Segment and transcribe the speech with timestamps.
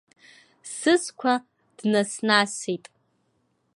[0.73, 1.33] Сызқәа
[1.77, 2.85] днас-насит.